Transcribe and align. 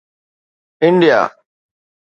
India 0.83 1.21